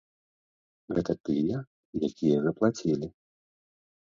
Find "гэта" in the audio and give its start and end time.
0.95-1.13